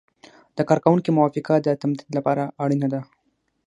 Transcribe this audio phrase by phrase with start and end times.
[0.57, 3.01] د کارکوونکي موافقه د تمدید لپاره اړینه ده.